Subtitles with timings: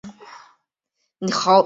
[0.03, 1.51] 李梅树教授